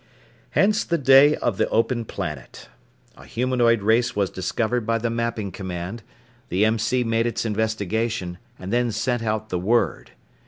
Hence 0.57 0.83
the 0.83 0.97
day 0.97 1.35
of 1.35 1.57
the 1.57 1.69
Open 1.69 2.05
Planet. 2.05 2.69
A 3.15 3.23
humanoid 3.25 3.83
race 3.83 4.15
was 4.15 4.31
discovered 4.31 4.83
by 4.83 4.97
the 4.97 5.11
Mapping 5.11 5.51
Command, 5.51 6.01
the 6.49 6.65
M.C. 6.65 7.03
made 7.03 7.27
its 7.27 7.45
investigation, 7.45 8.39
and 8.57 8.73
then 8.73 8.91
sent 8.91 9.21
out 9.21 9.49
the 9.49 9.59
Word. 9.59 10.13